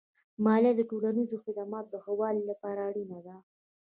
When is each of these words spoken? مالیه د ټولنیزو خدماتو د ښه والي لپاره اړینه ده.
مالیه 0.43 0.73
د 0.75 0.81
ټولنیزو 0.89 1.37
خدماتو 1.45 1.89
د 1.93 1.95
ښه 2.03 2.13
والي 2.19 2.43
لپاره 2.51 2.79
اړینه 2.89 3.19
ده. 3.25 3.35